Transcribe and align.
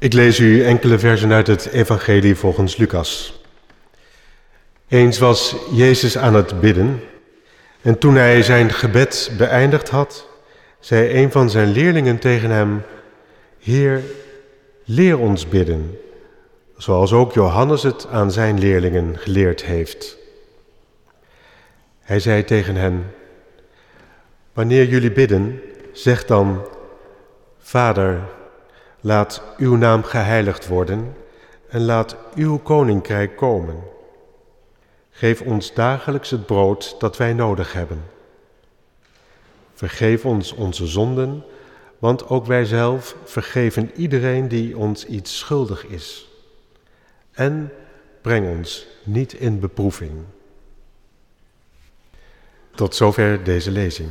Ik 0.00 0.12
lees 0.12 0.38
u 0.38 0.64
enkele 0.64 0.98
versen 0.98 1.32
uit 1.32 1.46
het 1.46 1.66
Evangelie 1.66 2.36
volgens 2.36 2.76
Lucas. 2.76 3.40
Eens 4.88 5.18
was 5.18 5.56
Jezus 5.72 6.18
aan 6.18 6.34
het 6.34 6.60
bidden 6.60 7.00
en 7.82 7.98
toen 7.98 8.14
hij 8.14 8.42
zijn 8.42 8.70
gebed 8.70 9.32
beëindigd 9.38 9.88
had, 9.88 10.28
zei 10.78 11.22
een 11.22 11.30
van 11.30 11.50
zijn 11.50 11.68
leerlingen 11.68 12.18
tegen 12.18 12.50
hem, 12.50 12.82
Heer, 13.58 14.02
leer 14.84 15.18
ons 15.18 15.48
bidden, 15.48 15.98
zoals 16.76 17.12
ook 17.12 17.32
Johannes 17.32 17.82
het 17.82 18.06
aan 18.06 18.32
zijn 18.32 18.58
leerlingen 18.58 19.18
geleerd 19.18 19.64
heeft. 19.64 20.16
Hij 22.00 22.20
zei 22.20 22.44
tegen 22.44 22.74
hen, 22.76 23.06
Wanneer 24.52 24.84
jullie 24.84 25.12
bidden, 25.12 25.60
zeg 25.92 26.24
dan, 26.24 26.66
Vader, 27.58 28.20
laat 29.00 29.42
uw 29.56 29.76
naam 29.76 30.02
geheiligd 30.02 30.66
worden 30.66 31.16
en 31.68 31.84
laat 31.84 32.16
uw 32.34 32.58
koninkrijk 32.58 33.36
komen. 33.36 33.82
Geef 35.10 35.40
ons 35.40 35.74
dagelijks 35.74 36.30
het 36.30 36.46
brood 36.46 36.96
dat 36.98 37.16
wij 37.16 37.32
nodig 37.32 37.72
hebben. 37.72 38.02
Vergeef 39.74 40.24
ons 40.24 40.52
onze 40.52 40.86
zonden, 40.86 41.44
want 41.98 42.28
ook 42.28 42.46
wij 42.46 42.64
zelf 42.64 43.16
vergeven 43.24 43.90
iedereen 43.96 44.48
die 44.48 44.76
ons 44.76 45.06
iets 45.06 45.38
schuldig 45.38 45.86
is. 45.86 46.28
En 47.30 47.72
breng 48.20 48.48
ons 48.48 48.86
niet 49.02 49.32
in 49.32 49.60
beproeving. 49.60 50.12
Tot 52.74 52.94
zover 52.94 53.44
deze 53.44 53.70
lezing. 53.70 54.10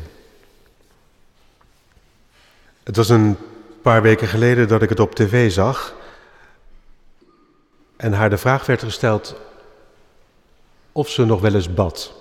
Het 2.83 2.95
was 2.95 3.09
een 3.09 3.37
paar 3.81 4.01
weken 4.01 4.27
geleden 4.27 4.67
dat 4.67 4.81
ik 4.81 4.89
het 4.89 4.99
op 4.99 5.15
tv 5.15 5.51
zag 5.51 5.95
en 7.97 8.13
haar 8.13 8.29
de 8.29 8.37
vraag 8.37 8.65
werd 8.65 8.83
gesteld 8.83 9.35
of 10.91 11.09
ze 11.09 11.25
nog 11.25 11.41
wel 11.41 11.55
eens 11.55 11.73
bad. 11.73 12.13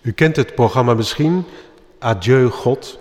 U 0.00 0.12
kent 0.12 0.36
het 0.36 0.54
programma 0.54 0.94
misschien, 0.94 1.44
Adieu 1.98 2.48
God, 2.48 2.98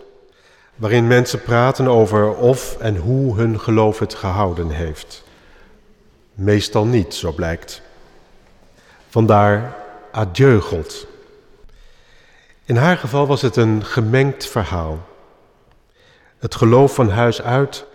waarin 0.75 1.07
mensen 1.07 1.41
praten 1.41 1.87
over 1.87 2.35
of 2.35 2.77
en 2.79 2.95
hoe 2.95 3.35
hun 3.35 3.59
geloof 3.59 3.99
het 3.99 4.13
gehouden 4.13 4.69
heeft. 4.69 5.23
Meestal 6.33 6.85
niet, 6.85 7.13
zo 7.13 7.31
blijkt. 7.31 7.81
Vandaar 9.09 9.75
Adieu 10.11 10.59
God. 10.59 11.07
In 12.65 12.75
haar 12.75 12.97
geval 12.97 13.27
was 13.27 13.41
het 13.41 13.55
een 13.55 13.85
gemengd 13.85 14.45
verhaal. 14.47 15.09
Het 16.41 16.55
geloof 16.55 16.95
van 16.95 17.09
huis 17.09 17.41
uit 17.41 17.85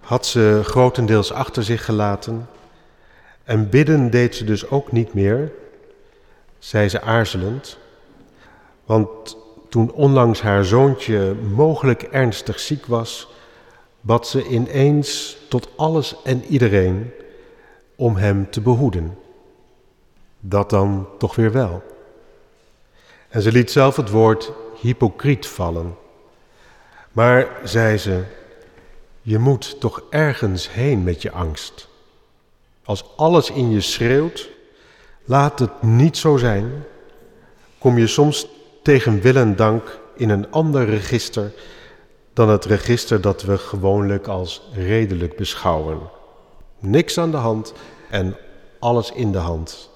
had 0.00 0.26
ze 0.26 0.60
grotendeels 0.64 1.32
achter 1.32 1.64
zich 1.64 1.84
gelaten. 1.84 2.48
En 3.44 3.68
bidden 3.68 4.10
deed 4.10 4.34
ze 4.34 4.44
dus 4.44 4.70
ook 4.70 4.92
niet 4.92 5.14
meer, 5.14 5.52
zei 6.58 6.88
ze 6.88 7.00
aarzelend. 7.00 7.78
Want 8.84 9.36
toen 9.68 9.92
onlangs 9.92 10.40
haar 10.40 10.64
zoontje 10.64 11.34
mogelijk 11.54 12.02
ernstig 12.02 12.60
ziek 12.60 12.86
was, 12.86 13.28
bad 14.00 14.28
ze 14.28 14.46
ineens 14.46 15.36
tot 15.48 15.68
alles 15.76 16.16
en 16.24 16.44
iedereen 16.44 17.10
om 17.96 18.16
hem 18.16 18.50
te 18.50 18.60
behoeden. 18.60 19.18
Dat 20.40 20.70
dan 20.70 21.08
toch 21.18 21.34
weer 21.34 21.52
wel. 21.52 21.82
En 23.28 23.42
ze 23.42 23.52
liet 23.52 23.70
zelf 23.70 23.96
het 23.96 24.10
woord 24.10 24.52
hypocriet 24.80 25.46
vallen. 25.46 26.04
Maar, 27.16 27.48
zei 27.64 27.98
ze, 27.98 28.22
je 29.22 29.38
moet 29.38 29.80
toch 29.80 30.02
ergens 30.10 30.72
heen 30.72 31.04
met 31.04 31.22
je 31.22 31.30
angst. 31.30 31.88
Als 32.84 33.04
alles 33.16 33.50
in 33.50 33.70
je 33.70 33.80
schreeuwt, 33.80 34.50
laat 35.24 35.58
het 35.58 35.82
niet 35.82 36.16
zo 36.16 36.36
zijn, 36.36 36.84
kom 37.78 37.98
je 37.98 38.06
soms 38.06 38.46
tegen 38.82 39.20
wil 39.20 39.36
en 39.36 39.56
dank 39.56 39.98
in 40.16 40.30
een 40.30 40.50
ander 40.50 40.88
register 40.88 41.52
dan 42.32 42.48
het 42.48 42.64
register 42.64 43.20
dat 43.20 43.42
we 43.42 43.58
gewoonlijk 43.58 44.26
als 44.26 44.68
redelijk 44.72 45.36
beschouwen. 45.36 45.98
Niks 46.78 47.18
aan 47.18 47.30
de 47.30 47.36
hand 47.36 47.72
en 48.10 48.36
alles 48.78 49.12
in 49.12 49.32
de 49.32 49.38
hand. 49.38 49.90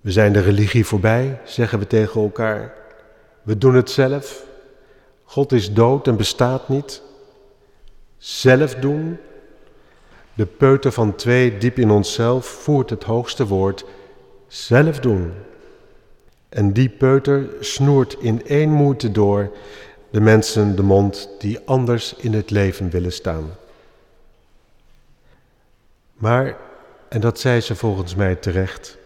We 0.00 0.12
zijn 0.12 0.32
de 0.32 0.40
religie 0.40 0.86
voorbij, 0.86 1.40
zeggen 1.44 1.78
we 1.78 1.86
tegen 1.86 2.22
elkaar. 2.22 2.74
We 3.42 3.58
doen 3.58 3.74
het 3.74 3.90
zelf. 3.90 4.46
God 5.28 5.52
is 5.52 5.72
dood 5.72 6.06
en 6.06 6.16
bestaat 6.16 6.68
niet. 6.68 7.02
Zelf 8.18 8.74
doen. 8.74 9.18
De 10.34 10.46
peuter 10.46 10.92
van 10.92 11.14
twee 11.14 11.58
diep 11.58 11.78
in 11.78 11.90
onszelf 11.90 12.46
voert 12.46 12.90
het 12.90 13.04
hoogste 13.04 13.46
woord. 13.46 13.84
Zelf 14.46 15.00
doen. 15.00 15.32
En 16.48 16.72
die 16.72 16.88
peuter 16.88 17.48
snoert 17.60 18.16
in 18.20 18.46
één 18.46 18.70
moeite 18.70 19.10
door 19.10 19.50
de 20.10 20.20
mensen 20.20 20.76
de 20.76 20.82
mond 20.82 21.30
die 21.38 21.60
anders 21.64 22.14
in 22.14 22.32
het 22.32 22.50
leven 22.50 22.90
willen 22.90 23.12
staan. 23.12 23.50
Maar, 26.14 26.56
en 27.08 27.20
dat 27.20 27.40
zei 27.40 27.60
ze 27.60 27.74
volgens 27.74 28.14
mij 28.14 28.34
terecht, 28.34 28.98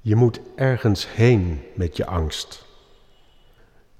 je 0.00 0.16
moet 0.16 0.40
ergens 0.54 1.06
heen 1.14 1.62
met 1.74 1.96
je 1.96 2.06
angst. 2.06 2.63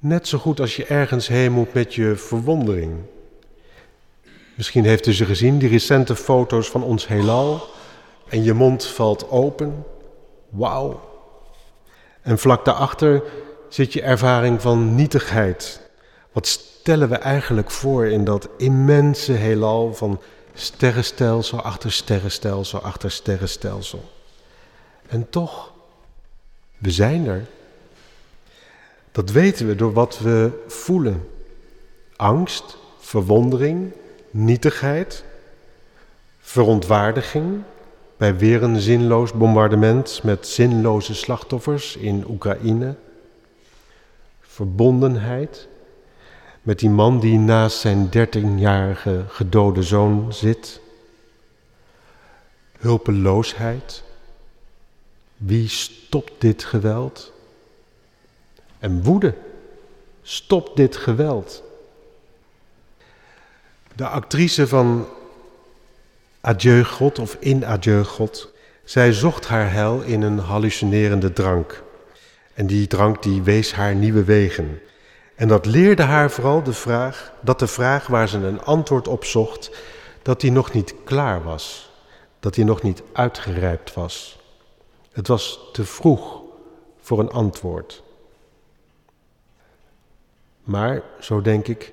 Net 0.04 0.28
zo 0.28 0.38
goed 0.38 0.60
als 0.60 0.76
je 0.76 0.84
ergens 0.84 1.28
heen 1.28 1.52
moet 1.52 1.72
met 1.72 1.94
je 1.94 2.16
verwondering. 2.16 2.94
Misschien 4.54 4.84
heeft 4.84 5.06
u 5.06 5.12
ze 5.12 5.24
gezien, 5.24 5.58
die 5.58 5.68
recente 5.68 6.16
foto's 6.16 6.68
van 6.68 6.82
ons 6.82 7.06
heelal. 7.06 7.66
En 8.28 8.42
je 8.42 8.52
mond 8.52 8.86
valt 8.86 9.30
open. 9.30 9.84
Wauw. 10.48 11.00
En 12.22 12.38
vlak 12.38 12.64
daarachter 12.64 13.22
zit 13.68 13.92
je 13.92 14.02
ervaring 14.02 14.62
van 14.62 14.94
nietigheid. 14.94 15.80
Wat 16.32 16.46
stellen 16.46 17.08
we 17.08 17.16
eigenlijk 17.16 17.70
voor 17.70 18.06
in 18.06 18.24
dat 18.24 18.48
immense 18.56 19.32
heelal 19.32 19.94
van 19.94 20.20
sterrenstelsel 20.54 21.62
achter 21.62 21.92
sterrenstelsel 21.92 22.80
achter 22.80 23.10
sterrenstelsel? 23.10 24.10
En 25.06 25.30
toch 25.30 25.72
we 26.78 26.90
zijn 26.90 27.26
er. 27.26 27.46
Dat 29.14 29.30
weten 29.30 29.66
we 29.66 29.74
door 29.74 29.92
wat 29.92 30.18
we 30.18 30.64
voelen. 30.66 31.28
Angst, 32.16 32.78
verwondering, 32.98 33.92
nietigheid, 34.30 35.24
verontwaardiging 36.40 37.62
bij 38.16 38.36
weer 38.36 38.62
een 38.62 38.80
zinloos 38.80 39.32
bombardement 39.32 40.20
met 40.22 40.46
zinloze 40.46 41.14
slachtoffers 41.14 41.96
in 41.96 42.24
Oekraïne. 42.28 42.94
Verbondenheid 44.40 45.68
met 46.62 46.78
die 46.78 46.90
man 46.90 47.20
die 47.20 47.38
naast 47.38 47.78
zijn 47.78 48.10
dertienjarige 48.10 49.24
gedode 49.28 49.82
zoon 49.82 50.32
zit. 50.32 50.80
Hulpeloosheid 52.78 54.02
wie 55.36 55.68
stopt 55.68 56.32
dit 56.38 56.64
geweld? 56.64 57.32
En 58.84 59.02
woede. 59.02 59.34
Stop 60.22 60.76
dit 60.76 60.96
geweld. 60.96 61.62
De 63.94 64.06
actrice 64.06 64.68
van 64.68 65.06
Adieu 66.40 66.84
God 66.84 67.18
of 67.18 67.36
in 67.40 67.66
Adieu 67.66 68.04
God, 68.04 68.52
zij 68.84 69.12
zocht 69.12 69.46
haar 69.46 69.72
hel 69.72 70.00
in 70.00 70.22
een 70.22 70.38
hallucinerende 70.38 71.32
drank. 71.32 71.82
En 72.54 72.66
die 72.66 72.86
drank 72.86 73.22
die 73.22 73.42
wees 73.42 73.72
haar 73.72 73.94
nieuwe 73.94 74.24
wegen. 74.24 74.80
En 75.34 75.48
dat 75.48 75.66
leerde 75.66 76.02
haar 76.02 76.30
vooral 76.30 76.62
de 76.62 76.72
vraag, 76.72 77.32
dat 77.40 77.58
de 77.58 77.66
vraag 77.66 78.06
waar 78.06 78.28
ze 78.28 78.38
een 78.38 78.62
antwoord 78.62 79.08
op 79.08 79.24
zocht, 79.24 79.70
dat 80.22 80.40
die 80.40 80.52
nog 80.52 80.72
niet 80.72 80.94
klaar 81.04 81.42
was, 81.42 81.90
dat 82.40 82.54
die 82.54 82.64
nog 82.64 82.82
niet 82.82 83.02
uitgerijpt 83.12 83.94
was. 83.94 84.38
Het 85.12 85.28
was 85.28 85.60
te 85.72 85.84
vroeg 85.84 86.42
voor 87.00 87.18
een 87.18 87.30
antwoord. 87.30 88.03
Maar, 90.64 91.02
zo 91.20 91.40
denk 91.40 91.66
ik, 91.68 91.92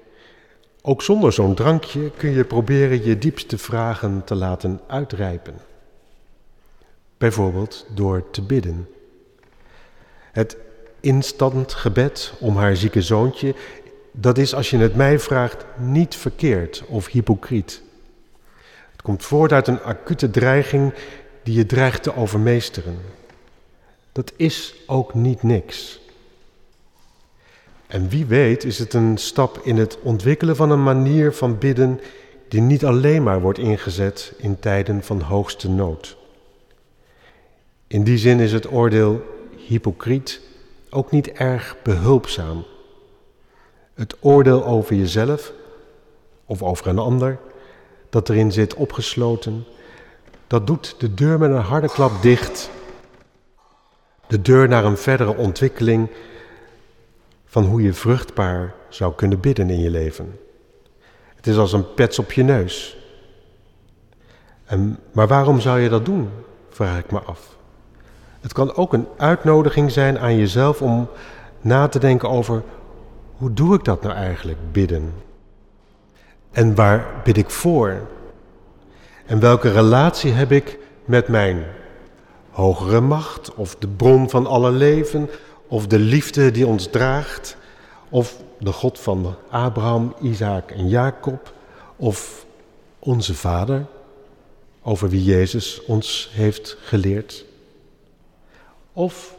ook 0.82 1.02
zonder 1.02 1.34
zo'n 1.34 1.56
drankje 1.56 2.12
kun 2.18 2.30
je 2.30 2.44
proberen 2.44 3.04
je 3.04 3.18
diepste 3.18 3.58
vragen 3.58 4.24
te 4.24 4.36
laten 4.36 4.82
uitrijpen. 4.88 5.56
Bijvoorbeeld 7.18 7.86
door 7.94 8.30
te 8.30 8.42
bidden. 8.42 8.90
Het 10.32 10.58
instant 11.00 11.74
gebed 11.74 12.34
om 12.40 12.58
haar 12.58 12.76
zieke 12.76 13.02
zoontje, 13.02 13.56
dat 14.12 14.38
is 14.38 14.56
als 14.56 14.70
je 14.70 14.78
het 14.78 14.96
mij 14.96 15.20
vraagt 15.20 15.66
niet 15.78 16.16
verkeerd 16.16 16.84
of 16.88 17.08
hypocriet. 17.08 17.82
Het 18.92 19.02
komt 19.02 19.24
voort 19.24 19.52
uit 19.52 19.68
een 19.68 19.82
acute 19.82 20.30
dreiging 20.30 20.94
die 21.44 21.56
je 21.56 21.66
dreigt 21.66 22.04
te 22.04 22.16
overmeesteren. 22.16 23.00
Dat 24.12 24.34
is 24.36 24.76
ook 24.88 25.14
niet 25.14 25.44
niks. 25.44 26.01
En 27.92 28.10
wie 28.10 28.26
weet 28.26 28.64
is 28.64 28.80
het 28.80 28.94
een 28.94 29.18
stap 29.18 29.60
in 29.64 29.78
het 29.78 29.98
ontwikkelen 30.02 30.56
van 30.56 30.72
een 30.72 30.84
manier 30.84 31.34
van 31.34 31.58
bidden 31.58 32.00
die 32.48 32.62
niet 32.62 32.86
alleen 32.86 33.24
maar 33.24 33.42
wordt 33.42 33.60
ingezet 33.60 34.34
in 34.38 34.60
tijden 34.60 35.04
van 35.04 35.22
hoogste 35.22 35.70
nood. 35.70 36.18
In 37.88 38.04
die 38.04 38.18
zin 38.18 38.40
is 38.40 38.52
het 38.52 38.72
oordeel 38.72 39.22
hypocriet 39.68 40.42
ook 40.90 41.12
niet 41.12 41.32
erg 41.32 41.76
behulpzaam. 41.84 42.66
Het 43.94 44.16
oordeel 44.20 44.66
over 44.66 44.96
jezelf 44.96 45.54
of 46.46 46.64
over 46.64 46.88
een 46.88 47.00
ander 47.00 47.40
dat 48.10 48.30
erin 48.30 48.52
zit 48.52 48.74
opgesloten, 48.74 49.66
dat 50.48 50.68
doet 50.68 50.96
de 50.98 51.14
deur 51.14 51.40
met 51.40 51.50
een 51.50 51.58
harde 51.58 51.90
klap 51.90 52.22
dicht. 52.22 52.70
De 54.28 54.42
deur 54.42 54.68
naar 54.68 54.86
een 54.86 54.98
verdere 54.98 55.36
ontwikkeling 55.36 56.10
van 57.52 57.66
hoe 57.66 57.82
je 57.82 57.94
vruchtbaar 57.94 58.74
zou 58.90 59.14
kunnen 59.16 59.40
bidden 59.40 59.70
in 59.70 59.80
je 59.80 59.90
leven. 59.90 60.40
Het 61.36 61.48
is 61.48 61.58
als 61.58 61.74
een 61.74 61.94
pets 61.94 62.20
op 62.20 62.32
je 62.32 62.44
neus. 62.44 62.98
En, 64.66 65.00
maar 65.12 65.28
waarom 65.28 65.60
zou 65.60 65.80
je 65.80 65.90
dat 65.90 66.06
doen, 66.06 66.30
vraag 66.70 67.00
ik 67.00 67.12
me 67.12 67.20
af. 67.20 67.58
Het 68.42 68.54
kan 68.54 68.76
ook 68.76 68.94
een 68.94 69.08
uitnodiging 69.18 69.92
zijn 69.92 70.20
aan 70.20 70.38
jezelf 70.38 70.82
om 70.82 71.08
na 71.62 71.88
te 71.88 72.00
denken 72.00 72.30
over 72.30 72.64
hoe 73.38 73.54
doe 73.54 73.76
ik 73.76 73.84
dat 73.84 74.02
nou 74.02 74.16
eigenlijk, 74.16 74.58
bidden? 74.72 75.14
En 76.52 76.76
waar 76.76 77.06
bid 77.24 77.38
ik 77.38 77.50
voor? 77.50 78.08
En 79.26 79.40
welke 79.40 79.72
relatie 79.72 80.32
heb 80.32 80.52
ik 80.52 80.78
met 81.06 81.28
mijn 81.28 81.64
hogere 82.50 83.02
macht 83.02 83.56
of 83.56 83.76
de 83.76 83.88
bron 83.88 84.30
van 84.30 84.46
alle 84.46 84.72
leven 84.72 85.30
of 85.72 85.88
de 85.88 86.00
liefde 86.00 86.52
die 86.52 86.68
ons 86.68 86.88
draagt 86.88 87.58
of 88.10 88.44
de 88.60 88.72
God 88.72 89.00
van 89.00 89.36
Abraham, 89.50 90.16
Isaac 90.22 90.72
en 90.72 90.90
Jacob 90.90 91.54
of 91.96 92.46
onze 93.00 93.36
Vader 93.36 93.86
over 94.82 95.10
wie 95.10 95.24
Jezus 95.24 95.86
ons 95.86 96.30
heeft 96.34 96.78
geleerd? 96.82 97.46
Of 98.94 99.36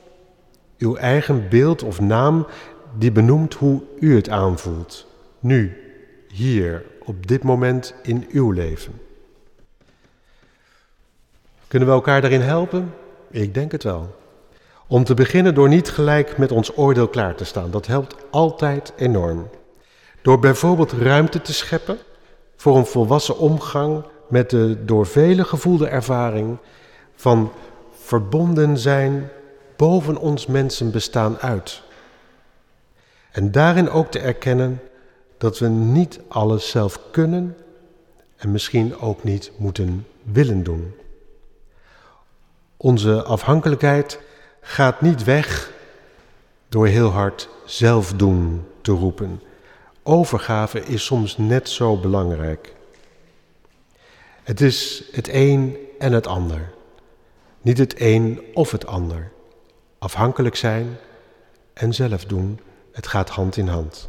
uw 0.79 0.97
eigen 0.97 1.49
beeld 1.49 1.83
of 1.83 2.01
naam 2.01 2.47
die 2.99 3.13
benoemt 3.13 3.55
hoe 3.55 3.83
u 4.01 4.17
het 4.17 4.29
aanvoelt, 4.29 5.07
nu, 5.39 5.77
hier, 6.29 6.85
op 7.05 7.27
dit 7.27 7.43
moment 7.43 7.95
in 8.03 8.27
uw 8.31 8.51
leven. 8.51 9.01
Kunnen 11.69 11.89
we 11.89 11.95
elkaar 11.95 12.21
daarin 12.21 12.41
helpen? 12.41 12.95
Ik 13.31 13.55
denk 13.55 13.73
het 13.73 13.83
wel. 13.83 14.22
Om 14.93 15.05
te 15.05 15.15
beginnen 15.15 15.55
door 15.55 15.69
niet 15.69 15.91
gelijk 15.91 16.39
met 16.39 16.53
ons 16.53 16.77
oordeel 16.77 17.09
klaar 17.09 17.35
te 17.35 17.45
staan. 17.45 17.71
Dat 17.71 17.87
helpt 17.87 18.17
altijd 18.31 18.93
enorm. 18.97 19.49
Door 20.23 20.39
bijvoorbeeld 20.39 20.93
ruimte 20.93 21.41
te 21.41 21.53
scheppen 21.53 21.99
voor 22.57 22.77
een 22.77 22.87
volwassen 22.87 23.39
omgang 23.39 24.05
met 24.29 24.51
de 24.51 24.85
door 24.85 25.07
velen 25.07 25.47
gevoelde 25.47 25.87
ervaring 25.87 26.59
van 27.15 27.53
verbonden 27.91 28.79
zijn 28.79 29.31
boven 29.77 30.17
ons 30.17 30.47
mensen 30.47 30.91
bestaan 30.91 31.39
uit. 31.39 31.83
En 33.31 33.51
daarin 33.53 33.91
ook 33.91 34.11
te 34.11 34.19
erkennen 34.19 34.81
dat 35.39 35.59
we 35.59 35.69
niet 35.69 36.21
alles 36.29 36.71
zelf 36.71 36.99
kunnen 37.11 37.57
en 38.37 38.51
misschien 38.51 38.99
ook 38.99 39.25
niet 39.25 39.53
moeten 39.57 40.07
willen 40.23 40.63
doen. 40.63 40.95
Onze 42.77 43.23
afhankelijkheid 43.23 44.21
gaat 44.63 45.01
niet 45.01 45.25
weg 45.25 45.73
door 46.69 46.87
heel 46.87 47.11
hard 47.11 47.49
zelf 47.65 48.13
doen 48.13 48.67
te 48.81 48.93
roepen. 48.93 49.43
Overgave 50.03 50.85
is 50.85 51.05
soms 51.05 51.37
net 51.37 51.69
zo 51.69 51.97
belangrijk. 51.97 52.75
Het 54.43 54.61
is 54.61 55.05
het 55.13 55.29
een 55.29 55.77
en 55.99 56.13
het 56.13 56.27
ander. 56.27 56.73
Niet 57.61 57.79
het 57.79 57.95
een 58.01 58.43
of 58.55 58.71
het 58.71 58.87
ander. 58.87 59.31
Afhankelijk 59.99 60.57
zijn 60.57 60.97
en 61.73 61.95
zelf 61.95 62.25
doen, 62.25 62.61
het 62.93 63.07
gaat 63.07 63.29
hand 63.29 63.57
in 63.57 63.69
hand. 63.69 64.09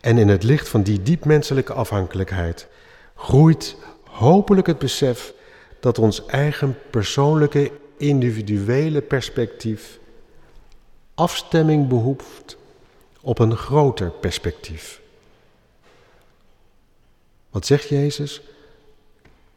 En 0.00 0.18
in 0.18 0.28
het 0.28 0.42
licht 0.42 0.68
van 0.68 0.82
die 0.82 1.02
diep 1.02 1.24
menselijke 1.24 1.72
afhankelijkheid 1.72 2.68
groeit 3.14 3.76
hopelijk 4.04 4.66
het 4.66 4.78
besef 4.78 5.32
dat 5.80 5.98
ons 5.98 6.26
eigen 6.26 6.78
persoonlijke 6.90 7.70
individuele 8.02 9.00
perspectief 9.00 9.98
afstemming 11.14 11.88
behoeft 11.88 12.56
op 13.20 13.38
een 13.38 13.56
groter 13.56 14.10
perspectief. 14.10 15.00
Wat 17.50 17.66
zegt 17.66 17.88
Jezus? 17.88 18.42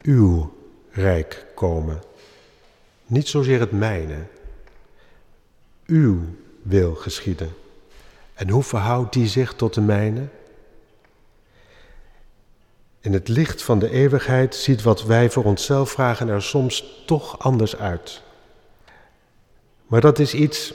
Uw 0.02 0.54
rijk 0.90 1.46
komen. 1.54 2.02
Niet 3.06 3.28
zozeer 3.28 3.60
het 3.60 3.72
mijne. 3.72 4.16
Uw 5.86 6.20
wil 6.62 6.94
geschieden. 6.94 7.54
En 8.34 8.48
hoe 8.48 8.62
verhoudt 8.62 9.12
die 9.12 9.28
zich 9.28 9.54
tot 9.54 9.74
de 9.74 9.80
mijne? 9.80 10.28
In 13.00 13.12
het 13.12 13.28
licht 13.28 13.62
van 13.62 13.78
de 13.78 13.90
eeuwigheid 13.90 14.54
ziet 14.54 14.82
wat 14.82 15.04
wij 15.04 15.30
voor 15.30 15.44
onszelf 15.44 15.90
vragen 15.90 16.28
er 16.28 16.42
soms 16.42 17.02
toch 17.06 17.38
anders 17.38 17.76
uit. 17.76 18.24
Maar 19.86 20.00
dat 20.00 20.18
is 20.18 20.34
iets 20.34 20.74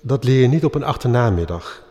dat 0.00 0.24
leer 0.24 0.40
je 0.40 0.48
niet 0.48 0.64
op 0.64 0.74
een 0.74 0.84
achternamiddag. 0.84 1.82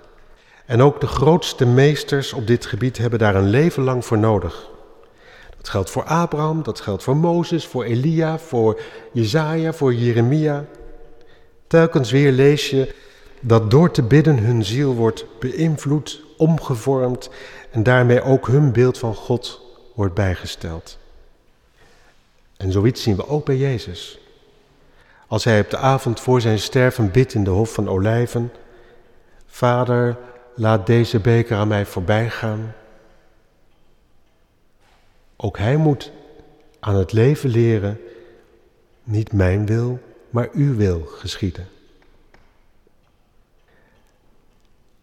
En 0.65 0.81
ook 0.81 1.01
de 1.01 1.07
grootste 1.07 1.65
meesters 1.65 2.33
op 2.33 2.47
dit 2.47 2.65
gebied 2.65 2.97
hebben 2.97 3.19
daar 3.19 3.35
een 3.35 3.49
leven 3.49 3.83
lang 3.83 4.05
voor 4.05 4.17
nodig. 4.17 4.69
Dat 5.57 5.69
geldt 5.69 5.89
voor 5.89 6.03
Abraham, 6.03 6.63
dat 6.63 6.79
geldt 6.79 7.03
voor 7.03 7.17
Mozes, 7.17 7.65
voor 7.65 7.83
Elia, 7.83 8.39
voor 8.39 8.79
Jezaja, 9.11 9.73
voor 9.73 9.93
Jeremia. 9.93 10.65
Telkens 11.67 12.11
weer 12.11 12.31
lees 12.31 12.69
je 12.69 12.95
dat 13.39 13.71
door 13.71 13.91
te 13.91 14.03
bidden 14.03 14.37
hun 14.37 14.65
ziel 14.65 14.93
wordt 14.93 15.25
beïnvloed, 15.39 16.23
omgevormd 16.37 17.29
en 17.71 17.83
daarmee 17.83 18.21
ook 18.21 18.47
hun 18.47 18.71
beeld 18.71 18.97
van 18.97 19.15
God 19.15 19.61
wordt 19.95 20.13
bijgesteld. 20.13 20.97
En 22.57 22.71
zoiets 22.71 23.01
zien 23.01 23.15
we 23.15 23.27
ook 23.27 23.45
bij 23.45 23.57
Jezus. 23.57 24.20
Als 25.31 25.43
hij 25.43 25.59
op 25.59 25.69
de 25.69 25.77
avond 25.77 26.19
voor 26.19 26.41
zijn 26.41 26.59
sterven 26.59 27.11
bidt 27.11 27.33
in 27.33 27.43
de 27.43 27.49
Hof 27.49 27.73
van 27.73 27.89
Olijven, 27.89 28.51
Vader, 29.45 30.17
laat 30.55 30.85
deze 30.85 31.19
beker 31.19 31.57
aan 31.57 31.67
mij 31.67 31.85
voorbij 31.85 32.29
gaan. 32.29 32.73
Ook 35.35 35.57
hij 35.57 35.77
moet 35.77 36.11
aan 36.79 36.95
het 36.95 37.11
leven 37.11 37.49
leren, 37.49 37.99
niet 39.03 39.33
mijn 39.33 39.65
wil, 39.65 39.99
maar 40.29 40.49
uw 40.53 40.75
wil 40.75 41.01
geschieden. 41.05 41.67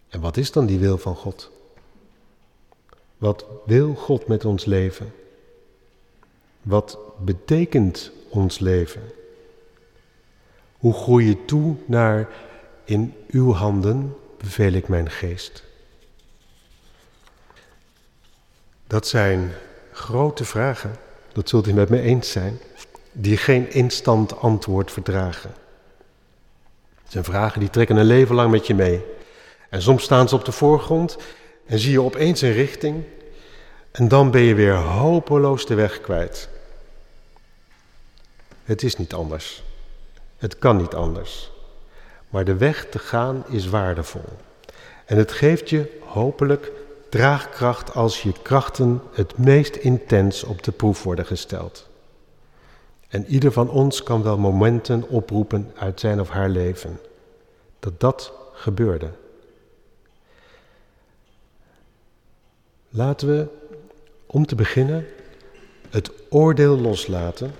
En 0.08 0.20
wat 0.20 0.37
is 0.37 0.52
dan 0.52 0.66
die 0.66 0.78
wil 0.78 0.99
van 0.99 1.16
God? 1.16 1.50
Wat 3.18 3.44
wil 3.66 3.94
God 3.94 4.26
met 4.26 4.44
ons 4.44 4.64
leven? 4.64 5.12
Wat 6.62 6.99
betekent 7.18 8.11
ons 8.28 8.58
leven? 8.58 9.02
Hoe 10.78 10.94
groei 10.94 11.26
je 11.26 11.44
toe 11.44 11.76
naar 11.87 12.28
in 12.85 13.14
uw 13.28 13.52
handen 13.52 14.16
beveel 14.38 14.73
ik 14.73 14.88
mijn 14.88 15.11
geest? 15.11 15.64
Dat 18.87 19.06
zijn 19.06 19.52
grote 19.92 20.44
vragen, 20.44 20.97
dat 21.32 21.49
zult 21.49 21.66
u 21.66 21.73
met 21.73 21.88
me 21.88 22.00
eens 22.00 22.30
zijn, 22.30 22.58
die 23.12 23.37
geen 23.37 23.73
instant 23.73 24.38
antwoord 24.38 24.92
verdragen. 24.92 25.50
Het 27.02 27.12
zijn 27.12 27.25
vragen 27.25 27.61
die 27.61 27.70
trekken 27.70 27.97
een 27.97 28.04
leven 28.04 28.35
lang 28.35 28.50
met 28.50 28.66
je 28.66 28.75
mee. 28.75 29.04
En 29.70 29.82
soms 29.82 30.02
staan 30.02 30.28
ze 30.28 30.35
op 30.35 30.44
de 30.44 30.52
voorgrond 30.52 31.16
en 31.66 31.78
zie 31.78 31.92
je 31.92 32.02
opeens 32.02 32.40
een 32.40 32.52
richting 32.52 33.04
en 33.90 34.08
dan 34.08 34.30
ben 34.30 34.40
je 34.40 34.54
weer 34.54 34.75
hopeloos 34.75 35.66
de 35.66 35.75
weg 35.75 36.00
kwijt. 36.00 36.49
Het 38.64 38.82
is 38.82 38.97
niet 38.97 39.12
anders. 39.14 39.62
Het 40.38 40.59
kan 40.59 40.76
niet 40.76 40.95
anders. 40.95 41.50
Maar 42.28 42.45
de 42.45 42.57
weg 42.57 42.87
te 42.90 42.99
gaan 42.99 43.45
is 43.49 43.68
waardevol. 43.68 44.25
En 45.04 45.16
het 45.16 45.33
geeft 45.33 45.71
je 45.71 46.00
hopelijk 46.04 46.73
draagkracht 47.09 47.95
als 47.95 48.23
je 48.23 48.33
krachten 48.42 49.02
het 49.12 49.38
meest 49.38 49.76
intens 49.76 50.45
op 50.45 50.62
de 50.62 50.73
proef 50.73 51.02
worden 51.02 51.26
gesteld. 51.26 51.88
En 53.09 53.26
ieder 53.26 53.52
van 53.52 53.71
ons 53.71 54.02
kan 54.02 54.23
wel 54.23 54.38
momenten 54.38 55.09
oproepen 55.09 55.73
uit 55.78 56.00
zijn 56.00 56.21
of 56.21 56.28
haar 56.28 56.49
leven 56.49 57.00
dat 57.80 58.00
dat 58.00 58.33
gebeurde. 58.52 59.11
Laten 62.88 63.28
we, 63.28 63.47
om 64.26 64.47
te 64.47 64.54
beginnen, 64.54 65.07
het 65.90 66.11
oordeel 66.28 66.78
loslaten 66.78 67.52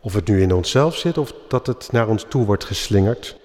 of 0.00 0.14
het 0.14 0.28
nu 0.28 0.42
in 0.42 0.54
onszelf 0.54 0.96
zit 0.96 1.18
of 1.18 1.34
dat 1.48 1.66
het 1.66 1.92
naar 1.92 2.08
ons 2.08 2.24
toe 2.28 2.44
wordt 2.44 2.64
geslingerd. 2.64 3.36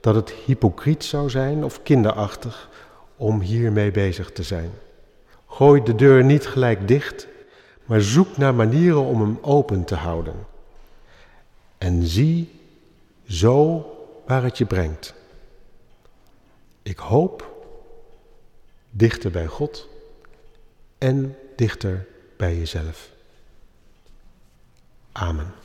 Dat 0.00 0.14
het 0.14 0.30
hypocriet 0.30 1.04
zou 1.04 1.30
zijn 1.30 1.64
of 1.64 1.82
kinderachtig 1.82 2.68
om 3.16 3.40
hiermee 3.40 3.90
bezig 3.90 4.32
te 4.32 4.42
zijn. 4.42 4.70
Gooi 5.46 5.82
de 5.82 5.94
deur 5.94 6.24
niet 6.24 6.46
gelijk 6.46 6.88
dicht, 6.88 7.26
maar 7.84 8.00
zoek 8.00 8.36
naar 8.36 8.54
manieren 8.54 9.04
om 9.04 9.20
hem 9.20 9.38
open 9.40 9.84
te 9.84 9.94
houden. 9.94 10.34
En 11.78 12.06
zie 12.06 12.60
zo 13.26 13.84
waar 14.26 14.42
het 14.42 14.58
je 14.58 14.66
brengt. 14.66 15.14
Ik 16.82 16.98
hoop 16.98 17.64
dichter 18.90 19.30
bij 19.30 19.46
God 19.46 19.88
en 20.98 21.36
dichter 21.56 22.06
bij 22.36 22.56
jezelf. 22.56 23.10
Amen. 25.12 25.59